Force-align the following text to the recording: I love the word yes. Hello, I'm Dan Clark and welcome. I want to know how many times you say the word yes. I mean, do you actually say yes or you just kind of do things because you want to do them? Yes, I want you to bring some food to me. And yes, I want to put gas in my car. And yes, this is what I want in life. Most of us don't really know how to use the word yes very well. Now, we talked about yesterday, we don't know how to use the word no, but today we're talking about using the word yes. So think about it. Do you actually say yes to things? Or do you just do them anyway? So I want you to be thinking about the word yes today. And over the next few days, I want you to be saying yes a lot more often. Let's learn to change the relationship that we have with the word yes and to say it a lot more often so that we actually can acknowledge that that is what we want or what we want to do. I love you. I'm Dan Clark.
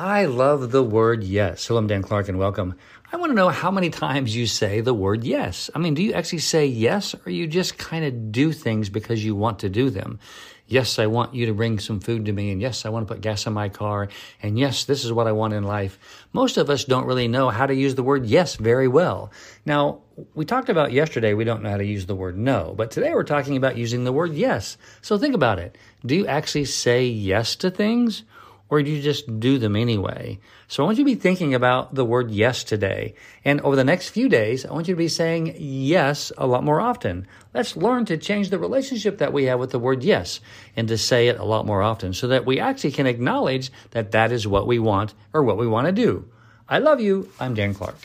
I 0.00 0.26
love 0.26 0.70
the 0.70 0.84
word 0.84 1.24
yes. 1.24 1.66
Hello, 1.66 1.80
I'm 1.80 1.88
Dan 1.88 2.02
Clark 2.02 2.28
and 2.28 2.38
welcome. 2.38 2.76
I 3.10 3.16
want 3.16 3.30
to 3.30 3.34
know 3.34 3.48
how 3.48 3.72
many 3.72 3.90
times 3.90 4.36
you 4.36 4.46
say 4.46 4.80
the 4.80 4.94
word 4.94 5.24
yes. 5.24 5.70
I 5.74 5.80
mean, 5.80 5.94
do 5.94 6.04
you 6.04 6.12
actually 6.12 6.38
say 6.38 6.66
yes 6.66 7.16
or 7.26 7.32
you 7.32 7.48
just 7.48 7.78
kind 7.78 8.04
of 8.04 8.30
do 8.30 8.52
things 8.52 8.90
because 8.90 9.24
you 9.24 9.34
want 9.34 9.58
to 9.58 9.68
do 9.68 9.90
them? 9.90 10.20
Yes, 10.68 11.00
I 11.00 11.06
want 11.06 11.34
you 11.34 11.46
to 11.46 11.52
bring 11.52 11.80
some 11.80 11.98
food 11.98 12.26
to 12.26 12.32
me. 12.32 12.52
And 12.52 12.60
yes, 12.60 12.86
I 12.86 12.90
want 12.90 13.08
to 13.08 13.12
put 13.12 13.22
gas 13.22 13.44
in 13.48 13.54
my 13.54 13.70
car. 13.70 14.06
And 14.40 14.56
yes, 14.56 14.84
this 14.84 15.04
is 15.04 15.12
what 15.12 15.26
I 15.26 15.32
want 15.32 15.52
in 15.52 15.64
life. 15.64 15.98
Most 16.32 16.58
of 16.58 16.70
us 16.70 16.84
don't 16.84 17.06
really 17.06 17.26
know 17.26 17.50
how 17.50 17.66
to 17.66 17.74
use 17.74 17.96
the 17.96 18.04
word 18.04 18.24
yes 18.24 18.54
very 18.54 18.86
well. 18.86 19.32
Now, 19.66 20.02
we 20.36 20.44
talked 20.44 20.68
about 20.68 20.92
yesterday, 20.92 21.34
we 21.34 21.42
don't 21.42 21.64
know 21.64 21.70
how 21.70 21.76
to 21.76 21.84
use 21.84 22.06
the 22.06 22.14
word 22.14 22.38
no, 22.38 22.72
but 22.76 22.92
today 22.92 23.14
we're 23.14 23.24
talking 23.24 23.56
about 23.56 23.76
using 23.76 24.04
the 24.04 24.12
word 24.12 24.32
yes. 24.34 24.78
So 25.02 25.18
think 25.18 25.34
about 25.34 25.58
it. 25.58 25.76
Do 26.06 26.14
you 26.14 26.28
actually 26.28 26.66
say 26.66 27.06
yes 27.06 27.56
to 27.56 27.70
things? 27.72 28.22
Or 28.70 28.82
do 28.82 28.90
you 28.90 29.00
just 29.00 29.40
do 29.40 29.58
them 29.58 29.76
anyway? 29.76 30.38
So 30.66 30.82
I 30.82 30.86
want 30.86 30.98
you 30.98 31.04
to 31.04 31.10
be 31.10 31.14
thinking 31.14 31.54
about 31.54 31.94
the 31.94 32.04
word 32.04 32.30
yes 32.30 32.64
today. 32.64 33.14
And 33.44 33.60
over 33.62 33.76
the 33.76 33.84
next 33.84 34.10
few 34.10 34.28
days, 34.28 34.66
I 34.66 34.72
want 34.72 34.88
you 34.88 34.94
to 34.94 34.98
be 34.98 35.08
saying 35.08 35.56
yes 35.58 36.30
a 36.36 36.46
lot 36.46 36.64
more 36.64 36.80
often. 36.80 37.26
Let's 37.54 37.76
learn 37.76 38.04
to 38.06 38.16
change 38.16 38.50
the 38.50 38.58
relationship 38.58 39.18
that 39.18 39.32
we 39.32 39.44
have 39.44 39.58
with 39.58 39.70
the 39.70 39.78
word 39.78 40.02
yes 40.02 40.40
and 40.76 40.88
to 40.88 40.98
say 40.98 41.28
it 41.28 41.38
a 41.38 41.44
lot 41.44 41.66
more 41.66 41.82
often 41.82 42.12
so 42.12 42.28
that 42.28 42.46
we 42.46 42.60
actually 42.60 42.92
can 42.92 43.06
acknowledge 43.06 43.70
that 43.92 44.12
that 44.12 44.32
is 44.32 44.46
what 44.46 44.66
we 44.66 44.78
want 44.78 45.14
or 45.32 45.42
what 45.42 45.58
we 45.58 45.66
want 45.66 45.86
to 45.86 45.92
do. 45.92 46.28
I 46.68 46.78
love 46.78 47.00
you. 47.00 47.30
I'm 47.40 47.54
Dan 47.54 47.72
Clark. 47.74 47.96